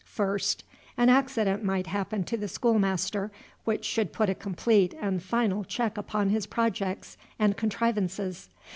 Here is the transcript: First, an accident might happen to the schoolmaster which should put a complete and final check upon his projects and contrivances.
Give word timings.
First, 0.07 0.63
an 0.97 1.09
accident 1.09 1.63
might 1.63 1.85
happen 1.85 2.23
to 2.23 2.35
the 2.35 2.47
schoolmaster 2.47 3.31
which 3.65 3.85
should 3.85 4.11
put 4.11 4.31
a 4.31 4.33
complete 4.33 4.95
and 4.99 5.21
final 5.21 5.63
check 5.63 5.95
upon 5.95 6.29
his 6.29 6.47
projects 6.47 7.17
and 7.37 7.55
contrivances. 7.55 8.49